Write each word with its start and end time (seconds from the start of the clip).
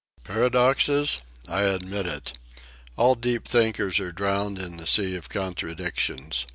Paradoxes? 0.23 1.21
I 1.47 1.61
admit 1.61 2.07
it. 2.07 2.35
All 2.97 3.13
deep 3.13 3.45
thinkers 3.47 3.99
are 3.99 4.11
drowned 4.11 4.57
in 4.57 4.77
the 4.77 4.87
sea 4.87 5.13
of 5.15 5.29
contradictions. 5.29 6.47